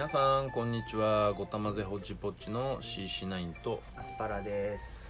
[0.00, 1.34] 皆さんこんにちは。
[1.34, 5.06] ごたまぜほっちぽっちの CC9 とアスパラです。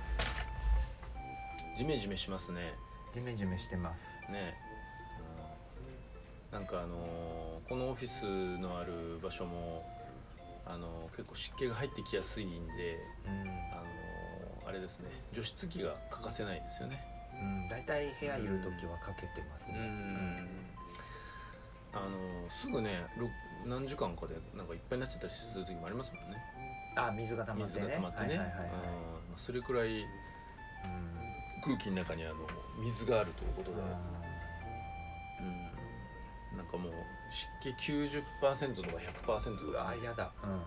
[1.79, 2.75] ジメジメしますね。
[3.15, 4.09] ジメジメしてます。
[4.33, 4.57] ね。
[6.51, 9.89] なんかあのーこのオフィスのある場所も
[10.67, 15.07] あのー結構湿気が入ってきやすいんでうん、あのーあれですね。
[15.33, 17.01] 除湿機が欠かせないですよね。
[17.41, 20.35] うん、大体部屋いる時はかけてますうん。
[20.35, 20.71] ね
[21.93, 23.29] あのーすぐねろ
[23.67, 26.39] 何時間かでなんかいっぱいになっちゃったりする時もありますもんね。
[26.97, 27.89] あ水が溜まっ水てね。
[27.89, 28.29] が溜まってね。
[28.29, 28.67] はいはいはいはい。
[28.67, 28.71] うん。
[28.71, 30.05] まあそれくらい
[31.63, 32.35] 空気の中にあの
[32.83, 33.77] 水があるということで、
[35.41, 36.93] うん、なんかもう
[37.31, 38.89] 湿気90%とか
[39.25, 40.61] 100%とか、嫌だ、うん、うん、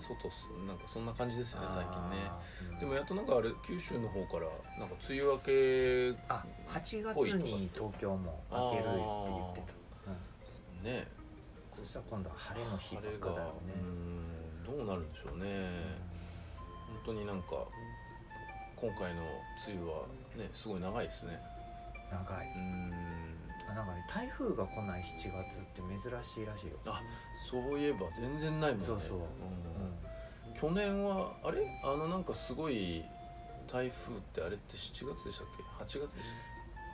[0.00, 2.16] 外すなんかそんな感じですよね最近ね。
[2.72, 2.78] うん。
[2.78, 9.87] でもやっとなんかあれ九州の方からなんか梅雨明けあ8月に東京も開けるって言ってた、うん、
[10.88, 11.06] ね。
[11.70, 13.74] そしたら今度は晴れの日ばっ晴れがかだよね。
[13.76, 15.46] うんどうなるんでしょうね、
[17.04, 17.64] 本当になんか
[18.76, 19.22] 今回の
[19.66, 20.04] 梅雨は
[20.36, 21.40] ねすごい長いですね。
[22.12, 22.52] うん長い。
[22.56, 22.92] うん。
[23.70, 27.02] あなんかね台風が来ない7月って珍しいらしいよ、あ
[27.50, 28.86] そういえば全然ないもんね。
[28.86, 29.18] そうそう。
[29.18, 29.22] うん。
[29.22, 30.54] うん。
[30.54, 31.80] 去年はあれ？
[31.84, 33.04] あのなんかすごい
[33.70, 35.46] 台風ってあれって7月でしたっ
[35.88, 36.26] け？8月でし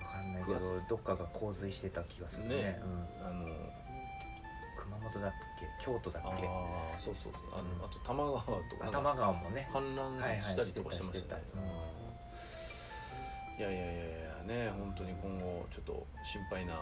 [0.03, 2.57] わかんないけどどっかが洪水してた気がするね。
[2.57, 2.81] ね。
[2.83, 3.47] うん、たあの
[5.15, 5.71] 熊本だっけ？
[5.79, 6.47] 京都だっあけ？
[6.47, 7.55] あそうそうそう。
[7.55, 7.85] あの、うん。
[7.85, 8.85] あと多摩川とか。
[8.85, 9.71] なんか頭川もね。
[9.73, 11.59] 氾濫したりとかしてましたね、は
[13.57, 13.99] いやいやいやい
[14.51, 16.75] やね本当に今後ちょっと心配な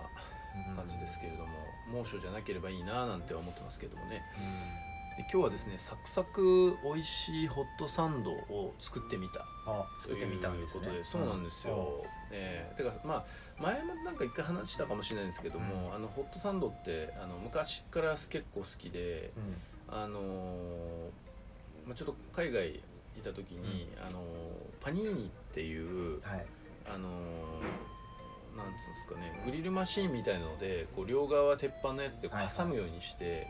[0.75, 1.53] 感じですけれども、
[1.93, 4.23] 猛暑じゃなければいいななんて思ってますけどもね。
[4.35, 9.47] で今日はですねサクサク美味しいホットサンドを作ってみた。
[9.67, 10.87] あ作ってみたんですね。
[10.87, 13.25] ということそうなんですよ、えーてかまあ
[13.63, 15.95] 前もなんか一回話したかもしれないんですけども、うん。
[15.95, 19.95] あのホットサンドってあの昔から結構好きでうん。
[19.95, 20.23] あのー
[21.87, 22.81] まあ、ちょっと海外い
[23.23, 24.23] た時に、あのー
[24.81, 26.47] パニーニっていうはい。
[26.87, 27.13] あのー
[28.57, 33.47] なんつうんですかねグリルマシーンみたいなのでこう両側鉄板のやつで挟むようにして、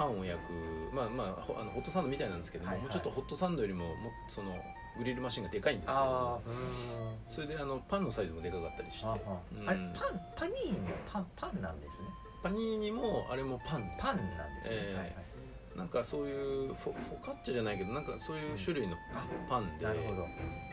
[0.00, 2.82] パンを焼くまあまあほあのホットサンドみたいなんですけども、はいはい。
[2.84, 4.56] もうちょっとホットサンドよりももその
[4.96, 6.42] グリルマシンがでかいんですけど
[7.28, 9.18] それであのパンのサイズもでかかったりしてあ
[9.60, 9.68] うん。
[9.68, 12.06] あれパンパニーニもパンパンなんですね。
[12.42, 15.14] パニーニもあれもパンパンなんですね、ええはいはい。
[15.76, 20.26] なんかそういうフォフォカッチャじゃないけどなんかそういう種類のあパンで,、なるほど。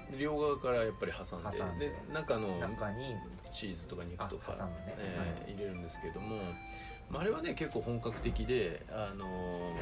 [0.10, 1.44] で両側からやっぱり挟ん
[1.78, 1.92] でで。
[1.92, 3.16] で中の中に。
[3.54, 4.58] チーズとか肉とかね。
[4.98, 6.38] えー入れるんですけども、
[7.09, 9.73] まあ、あれはね結構本格的で、あの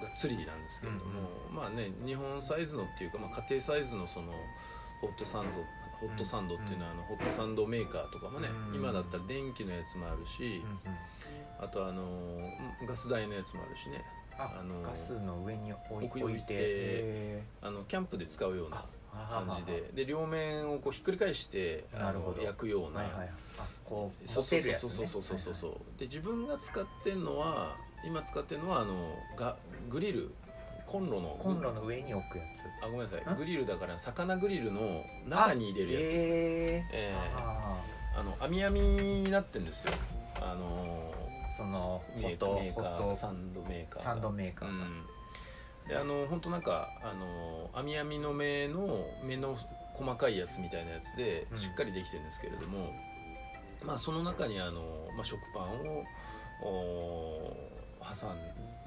[0.00, 1.02] がっつりなんですけれども、
[1.50, 4.32] まあね日本サイズのっていうか、まあ、家庭サイズのその
[5.00, 5.58] ホットサンド
[6.00, 10.62] ホットサンドっていうのは、あのホットサンドメーカーとかもね、うん今だったら電気のやつもあるし、
[11.60, 14.04] あとあのーガス台のやつもあるしね。
[14.36, 17.42] ああのガスの上に置いて。
[17.60, 18.86] あのキャンプで使うようなあ
[19.32, 19.90] 感じで。
[19.94, 21.84] で両面をこうひっくり返して
[22.42, 25.22] 焼くような、はいはいあこうそうそうそうそう。
[25.22, 29.56] そうそうそうで自分が使ってるのは今使ってるのはあのが
[29.90, 30.32] グリル。
[30.84, 31.36] コンロの。
[31.38, 32.84] コンロの上に置くやつ。
[32.84, 33.34] あごめんなさい。
[33.34, 33.36] ん？
[33.36, 36.14] グリルだから魚グリルの中に入れるやつです。
[36.14, 37.38] ええー。
[37.38, 37.82] あ
[38.14, 39.92] あの網網になってるんですよ。
[40.40, 44.02] あのーそのホットメーカーサンドメーカーが。
[44.02, 44.74] サンドメーカーが。
[44.74, 45.02] うん
[45.88, 49.56] であの本当なんかあの網網の目の目の
[49.94, 51.56] 細かいやつみたいなやつでうん。
[51.56, 52.92] しっかりできてるんですけれども、
[53.84, 56.04] まあその中にあの、まあ、食パンを
[56.60, 57.56] お
[58.02, 58.38] 挟ん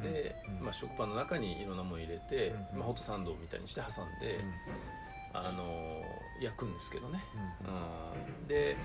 [0.04, 0.58] で、うん。
[0.58, 0.64] うん。
[0.64, 2.56] まあ、食パンの中にいろんなもの入れて、うん。
[2.56, 2.80] うん。
[2.80, 4.40] まあ、ホットサンドみたいにして挟んで、
[5.44, 6.04] あの
[6.40, 7.24] 焼くんですけどね、
[7.66, 8.78] うん、で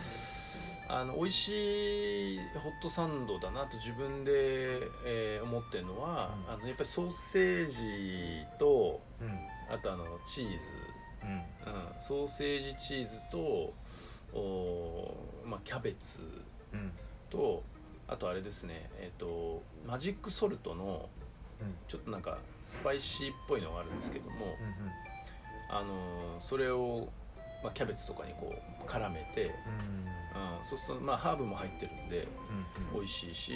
[0.89, 4.33] あの美味しいホットサンドだなと自分で、
[5.07, 6.55] えー思ってるのは、うん。
[6.55, 9.27] あのやっぱりソーセージとうん。
[9.29, 9.39] うん
[9.73, 10.59] あとあのチーズ、
[11.23, 11.31] うん。
[11.33, 13.73] うん、ソーセージチーズと
[14.33, 16.19] おー、まあ、キャベツ
[16.73, 16.91] うん。
[17.31, 17.63] と
[18.09, 21.09] あとあれですねえっ、とマジックソルトの
[21.61, 21.75] うん。
[21.87, 25.10] ちょっとなんかスパイシーっぽいのがあるんですけども、うん
[25.71, 27.09] あのそれを、
[27.63, 32.27] まあ、キャベツとかにこう絡めて、うんうん、そうするとまあハーブも入ってるんで
[32.93, 33.53] うん美味しいし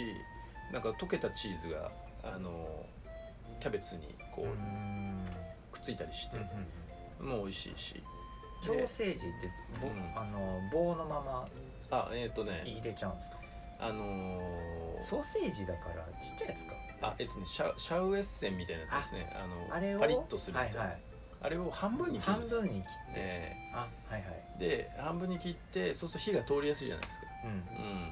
[0.71, 1.91] なんか溶けたチーズが
[2.23, 2.85] あの
[3.59, 5.25] キャベツにこう、うん。
[5.71, 6.37] くっついたりして
[7.19, 8.03] うん、もう美味しいし。
[8.61, 9.51] ソーセージって
[9.81, 10.17] ぼ、うん。
[10.17, 11.47] あの棒のまま
[11.91, 13.37] あえっ、とね入れちゃうんですか？
[13.79, 16.73] あのーソーセージだからちっちゃいやつか。
[17.01, 19.35] あえっ、とねシャシャウエッセンみたいなやつですね。
[19.35, 19.99] あのあれを？
[19.99, 21.01] パリッとするみたいな、はいはい
[21.45, 22.61] あれを半分に切るん半ですよ。
[22.61, 24.23] 分に切って、えあはいはい。
[24.59, 27.25] えで半分に切ってそうすると火が通りやすいじゃないですか。
[27.43, 27.51] うん。
[27.51, 28.09] うん。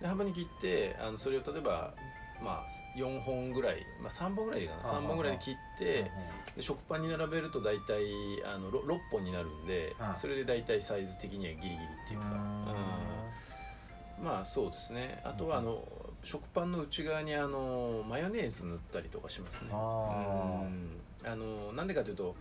[0.00, 1.94] で半分に切ってあのそれを例えば
[2.42, 4.90] まあ4本ぐらい、まあ、3本ぐらいでいいかな。
[4.90, 6.10] ああ3本ぐらいで切って
[6.56, 8.04] で食パンに並べると大体
[8.44, 11.78] あの 6, 6本になるんでそれで大体サイズ的にはギリギリっ
[12.08, 12.26] ていうか。
[12.26, 14.24] うん。
[14.24, 15.22] まあそうですね。
[15.24, 15.82] あとはあの
[16.22, 19.70] 食パンの内側にあのマヨネーズ塗ったりとかしますね。
[19.72, 20.60] あ。
[20.62, 22.34] うんあのなんでかというと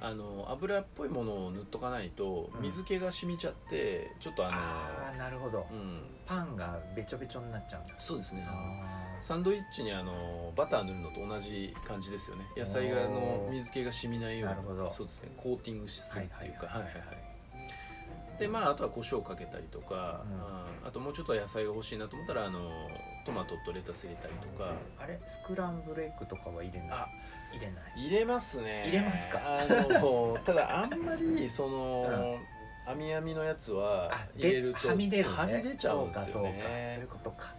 [0.00, 2.62] あの油っぽいものを塗っとかないとうん。
[2.62, 5.66] 水気が染みちゃってちょっとあのあーなるほど。
[5.70, 6.02] うん。
[6.26, 7.94] パンがべちょべちょになっちゃうんだ。
[7.98, 8.46] そうですね。
[8.46, 12.44] あサンドイッチにあのバター塗るのと同じ感じですよね。
[12.56, 14.90] 野菜がの水気が染みないようになるほど。
[14.90, 15.30] そうですね。
[15.36, 16.66] コーティングするっていうか。
[16.66, 16.82] はい。
[16.82, 17.35] はいはいはい
[18.38, 20.32] でまああとは胡椒かけたりとか、うん。
[20.34, 20.36] う
[20.84, 20.88] ん。
[20.88, 22.70] あともうちょっと野菜が欲しいなと思ったらあの
[23.24, 24.70] トマトとレタス入れたりとか。
[25.00, 25.18] ーあれ？
[25.26, 26.90] スクランブルエッグとかは入れない？
[26.92, 27.08] あ
[27.52, 27.82] 入れない。
[27.96, 28.82] 入れますね。
[28.86, 29.40] 入れますか？
[29.42, 29.66] あ
[30.00, 32.38] の ただあんまりその、
[32.86, 35.36] 網網のやつはあ入れるとではみ出るね。
[35.36, 36.42] はみ出ちゃうんですよそうかそうか。
[36.42, 37.54] そうねいうことか。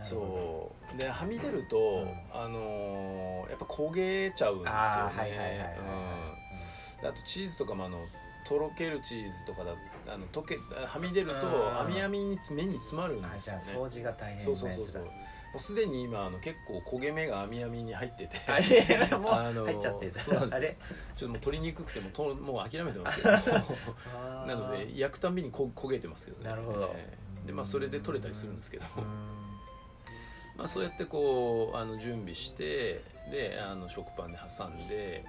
[0.00, 0.96] そう。
[0.96, 2.20] ではみ出ると、ん。
[2.32, 4.78] あのやっぱ焦げちゃうんですよね。
[4.80, 5.78] あーはいはいはいはいはい。
[5.78, 7.02] うん。
[7.02, 7.98] であとチーズとかもあの
[8.46, 9.72] とろけるチーズとかだ
[10.06, 11.80] あの溶けはみ出るとうん。
[11.80, 13.62] 網網に目に詰まるんあですよね。
[13.66, 15.02] じゃあ掃除が大変そうそうそうそう。
[15.04, 15.10] も
[15.56, 18.40] うすでに今あの結構焦げ目が網網に入ってて。
[18.48, 20.56] あれもう入っちゃってるそうなんですよ。
[20.56, 20.76] あれ？
[21.16, 23.30] ちょっともう取りにくくてもともう諦めてますけど。
[24.18, 26.50] ななので焼くたんびにこ焦げてますけどね。
[26.50, 26.92] なるほど。
[26.96, 27.46] ええ。
[27.46, 28.84] でまあそれで取れたりするんですけど。
[28.96, 29.04] うん。
[30.56, 35.24] まあそうやってこうあの準備してであの食パンで挟んでで、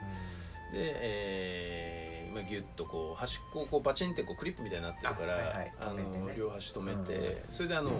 [0.74, 2.05] えー
[2.36, 7.92] まあ、ギュッとこう端っこをこうバチンってこうクリップみたいになってるからあはいはいあの両端止めて、うんそれであの、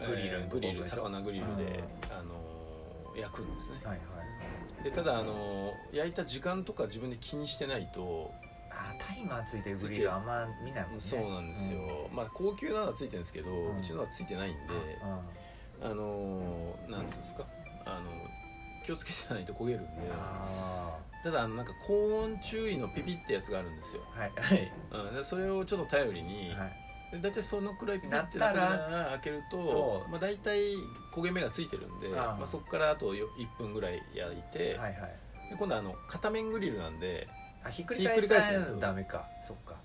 [0.00, 4.02] えーグリルグリル魚グリルで、うんあの焼くんですねはいは
[4.80, 8.32] いでただあの焼いた時間とか自分で気にしてないと
[8.70, 11.00] あタイマーついてるグリルあんま見ないもんね。
[11.00, 14.58] そうなんですよ、まあ高級なのはついてるんですけど、ううんちのはついてないんで、
[15.82, 15.90] うん。
[15.90, 17.44] あのなんつうんですか？
[17.84, 18.10] あの
[18.84, 24.72] 気をつけてないと焦げるんであただなんか高温注意のピピってやつがあるんですよ、ーはいはい。
[25.08, 26.82] うん、でそれをちょっと頼りに、はい。
[27.12, 30.74] で大体そのくらいピピってなったら開けるととまあ、大体
[31.14, 35.14] 焦げ目がついてるんでまあ、そこからあとよ1分ぐらい焼いて、はいはい。
[35.50, 37.28] で今度はあの片面グリルなんで
[37.64, 39.28] あひっくり返すすやつダメか。
[39.44, 39.76] そっか。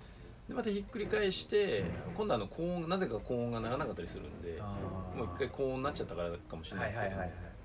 [0.47, 1.83] でまたひっくり返して
[2.15, 4.61] 今度はあの高温なぜか高温がならなかったりするんで
[5.15, 7.56] もう一回高温になっちゃったからかもしれないですけど、はいはいはいはい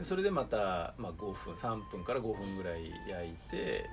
[0.00, 3.84] でそれでまた、まあ、5分3分から5分ぐらい焼いて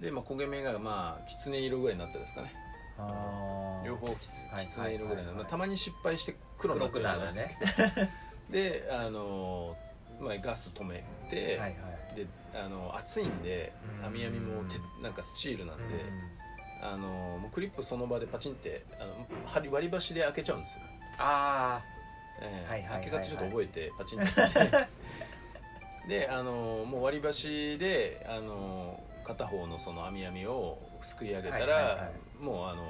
[0.00, 2.54] で、まあ、焦げ目がまあきつね色ぐらいになったですかね。
[3.84, 7.54] 両方きつはいきつね色ぐらいな、たまに失敗して黒になっちゃうじゃないですか
[8.50, 12.14] であのー、まあ、ガス止めて、はいはい。
[12.14, 14.06] であの熱いんでうん。
[14.06, 16.42] 網網も鉄なんかスチールなんで、うん
[16.84, 20.80] あのもうクリップその場でパチンってあの針割り箸で開けちゃうんですよ、
[21.16, 21.80] あ
[22.40, 22.70] ええ。
[22.70, 23.10] はいはいはいはい。
[23.10, 24.88] 開け方ちょっと覚えてパチンって
[26.08, 26.28] で。
[26.28, 32.84] あのもう割り箸であの片方のその網網をすくい上げたら、はいはいはもうあの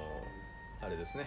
[0.81, 1.27] あれですね。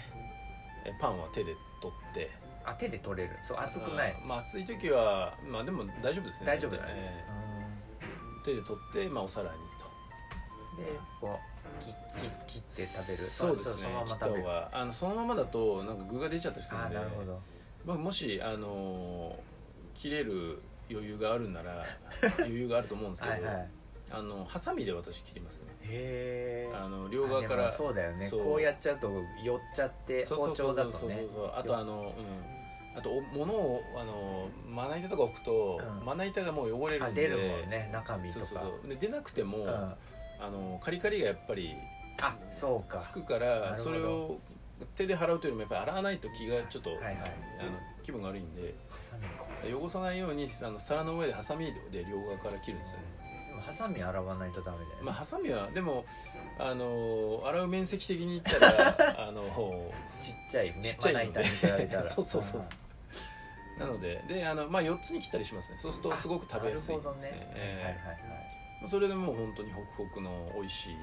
[0.85, 2.29] えパンは手で取って。
[2.65, 3.38] ああ手で取れる。
[3.44, 4.12] そう熱くない。
[4.12, 6.47] あまあ熱い時はまあでも大丈夫ですね。
[6.47, 6.89] 大丈夫だね。
[6.95, 7.23] え
[8.01, 8.06] え。
[8.41, 10.81] う手で取って、まあ、お皿にと。
[10.81, 10.91] んで
[11.21, 11.39] こ
[11.79, 13.19] う切切切って食べる。
[13.19, 13.81] そうですね。
[13.83, 16.95] そのまま切った食べるあのそのままだとなんか具が出ちゃったりするあんで。
[16.95, 17.39] ーなるほど
[17.86, 19.56] まあ、もし、あのー
[19.96, 20.62] 切れる
[20.92, 21.86] 余裕があるんなら
[22.39, 23.68] 余裕があると思うんですけどはいはい。
[24.12, 25.74] あのハサミで私切りますね。
[25.82, 28.30] へえあの両側からそうだよね。
[28.30, 29.10] こうやっちゃうと
[29.44, 31.51] 寄っちゃって包丁だとそうねそうそう。
[31.56, 32.98] あとあのうん。
[32.98, 36.06] あとお物をあのまな板とか置くと、うん。
[36.06, 37.25] まな板がもう汚れるんで。
[37.25, 37.89] あ出るもんね。
[37.92, 38.46] 中身とか。
[38.46, 38.89] そうそうそう。
[38.89, 39.70] で出なくても、うん。
[39.70, 39.98] あ
[40.42, 41.75] のカリカリがやっぱり
[42.22, 43.00] あそうか。
[43.00, 44.38] つくかならそれを
[44.96, 47.15] 手で払うというよりもやっぱり洗わないと気がちょっと、はいはい。
[47.60, 47.72] あの
[48.03, 48.75] 気分が悪いんで
[49.74, 53.03] 汚さないようにあの皿の上でハサミで両側から切るんですよね。
[53.48, 54.96] でもハサミ洗わないとダメだよね。
[55.01, 56.05] まあハサミはでも
[56.60, 58.96] あの洗う面積的に言ったら
[59.27, 59.41] あの
[60.20, 62.03] ちっちゃいねちっちゃいのまな板に比べたら。
[62.03, 62.62] そうそうそう。
[63.79, 65.77] なのでであの、まあ、4つに切ったりしますね。
[65.79, 67.38] そうするとすごく食べやすいなるほどですね。
[67.39, 67.84] ねえ。
[67.84, 68.48] はいはいはい。
[68.51, 70.96] えそれでもう本当にホクホクの美味しい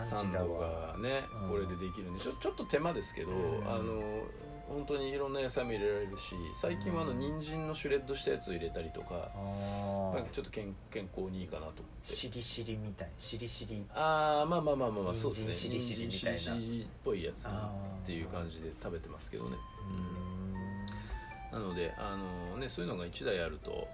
[0.00, 1.50] サンドがね、うん。
[1.50, 3.68] これでできるんでちょちょっと手間ですけど、うん。
[3.68, 4.22] あの
[4.68, 7.18] 本当にいろんな野菜も入れられるし最近はあのうん。
[7.18, 9.30] 人参のシュレッドしたやつを入れたりとか、
[10.14, 12.08] なんかちょっと健健康にいいかなと思って。
[12.08, 13.84] しりしりみたいしりしり。
[13.94, 15.52] ああまあまあまあまあまあそうですね。
[15.52, 16.38] しりしりみたいな。
[16.38, 17.50] しりしりっぽいやつっ
[18.04, 19.56] ていう感じで食べてますけどね。
[19.86, 19.94] うー。
[19.94, 20.28] ん。
[21.50, 23.88] なのであの、ね、そういうのが1台あると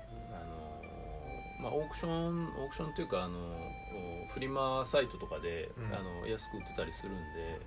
[1.64, 5.94] まあ、オークションオークションというかあのおフリマサイトとかで、うん。
[5.94, 7.60] あの安く売ってたりするんで、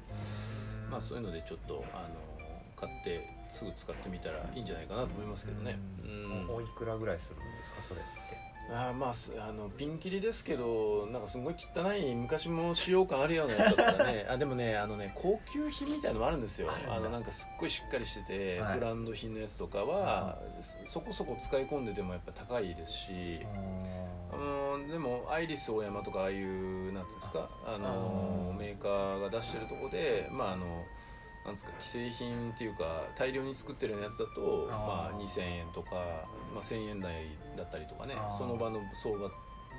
[0.91, 2.15] まあ、そういうのでちょっとあの
[2.75, 5.79] 買ってすぐ使ってみたらいいんじゃないかなと思いますけどね。
[6.03, 6.55] うん。
[6.55, 14.27] おいくらぐらいするんですかそれってあーまあすあのピンキリですけどなんかすごい汚い昔も使用感あるようなやつだった らね。
[14.29, 16.69] あでもねあのね高級品みたいのもあるんですよ。
[16.89, 18.79] あのなんかすっごいしっかりしてて、はい。
[18.79, 20.37] ブランド品のやつとかは、
[20.85, 23.39] そこそこ使い込んでてもやっぱ高いですし、
[24.33, 30.65] うんでもアイリスオーヤマとかああいうなんていうんですかあのメーカーが出してるとこでまああの
[31.47, 35.91] なんですか既製品っていうか大量に作ってるようなやつだとまあ、2000円とか、
[36.53, 37.13] まあ、1000円台
[37.57, 39.29] だったりとかねその場の相場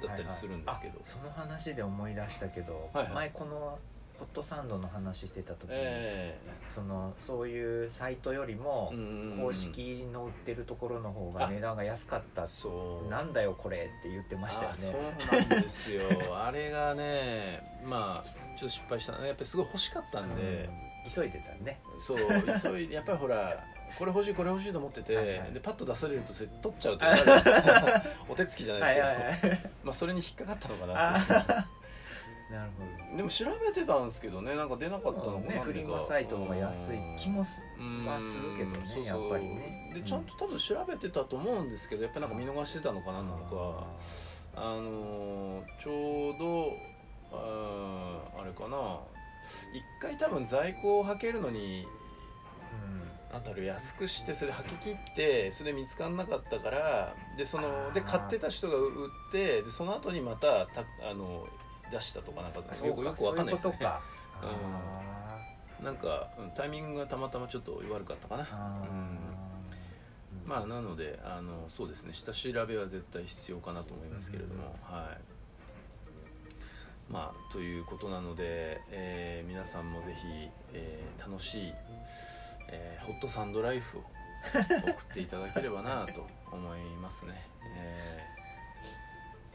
[0.07, 3.15] だったりするんですけど、はいはいあその話で思い出したけど、はいはい。
[3.15, 3.79] 前この
[4.19, 6.39] ホットサンドの話してた時に、え
[6.75, 8.93] そのそういうサイトよりも
[9.41, 12.47] 公式の売ってるところの方が値段が安かった。
[12.47, 13.09] そう。
[13.11, 16.03] なんだよこれって言ってましたよあねそうなんですよ。
[16.37, 19.13] あれがねまあちょっと失敗した。
[19.25, 21.81] やっぱりすごい欲しかったんで、うん急いでたね。
[21.99, 22.19] そう
[22.63, 23.65] 急いで やっぱりほら
[23.99, 25.53] これ欲しいこれ欲しいと思ってて、はいはい。
[25.53, 27.15] でパッと出されるとそれ取っちゃうとか
[28.29, 29.03] お手つきじゃないで
[29.35, 31.33] すけど、はいまあそれに引っかかったのかあなって
[32.53, 32.71] なる
[33.11, 37.61] ほでも調べてたんですけどねなんか出なかったのかなフリマサイトの方が安い気もす
[38.07, 39.05] はするけどねそうそう。
[39.05, 39.93] やっぱりね。
[39.95, 43.85] でちゃんと多分調べてたと思うんですけどやっぱりなんか見逃してたのかななのか。
[44.57, 46.73] あのーちょうど
[47.31, 48.99] あーあれかな
[49.73, 51.87] 一回多分在庫をはけるのに
[53.33, 57.93] なんだろう安くしてそれはき切ってそれ見つからなかったからでそあのー。
[57.93, 61.47] で買ってた人が売ってでその後にまたたあの
[61.91, 63.79] 出したとかなんかよくよくわかんないですね。
[63.81, 63.87] そ
[65.81, 65.85] うん。
[65.85, 68.43] なんかうんタイミングがたまたまちょっと悪かったかな。
[68.43, 69.19] うん。
[70.47, 72.15] まあなのであのそうですね。
[72.15, 75.38] 下調べは絶対必要かなと思いますけれども、はい
[77.09, 81.73] まあということなので、えー皆さんもぜひ、えー楽しい、
[82.71, 87.33] えーホットサンドライフを送っていただければなと思いますね、
[87.77, 87.99] え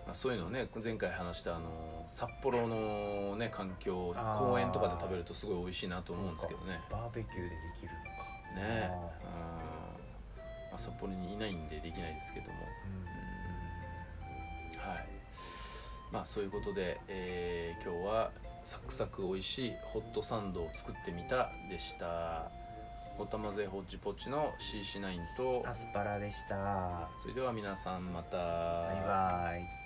[0.04, 6.82] ーまあ、そういうのをね前回話したあの札幌のね環境公園とかで食べるとすごい美味しいなと思うんですけどね。
[6.92, 8.34] バーベキューでできるのか。
[8.56, 8.90] ね。
[8.92, 10.04] あうん
[10.74, 12.68] まあ、札幌にいないんでできないですけども、ーはい
[16.13, 18.32] まあそういうことで、えー今日は
[18.63, 22.50] サクサク美味しいホットサンドを作ってみたでした。
[23.17, 26.55] ホタマゼホッチポッチの CC9 とアスパラでした。
[26.55, 28.38] バそれでは皆さんまた。
[28.38, 28.39] イ
[29.05, 29.83] バイ